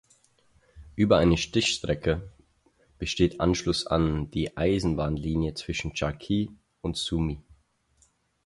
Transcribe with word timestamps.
Über 0.95 1.19
eine 1.19 1.37
Stichstrecke 1.37 2.31
besteht 2.97 3.39
Anschluss 3.39 3.85
an 3.85 4.31
die 4.31 4.57
Eisenbahnlinie 4.57 5.53
zwischen 5.53 5.95
Charkiw 5.95 6.49
und 6.81 6.97
Sumy. 6.97 7.39